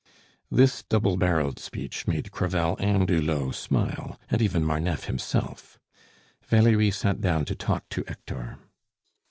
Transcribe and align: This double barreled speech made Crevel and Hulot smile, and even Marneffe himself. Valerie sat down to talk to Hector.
This 0.49 0.81
double 0.81 1.15
barreled 1.15 1.59
speech 1.59 2.07
made 2.07 2.31
Crevel 2.31 2.75
and 2.79 3.07
Hulot 3.07 3.53
smile, 3.53 4.19
and 4.31 4.41
even 4.41 4.65
Marneffe 4.65 5.03
himself. 5.03 5.77
Valerie 6.47 6.89
sat 6.89 7.21
down 7.21 7.45
to 7.45 7.53
talk 7.53 7.87
to 7.89 8.03
Hector. 8.07 8.57